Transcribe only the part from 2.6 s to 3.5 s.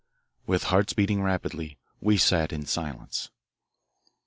silence.